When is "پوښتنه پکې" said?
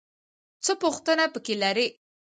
0.81-1.55